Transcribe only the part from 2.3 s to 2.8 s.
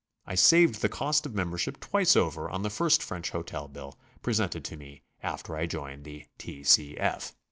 on the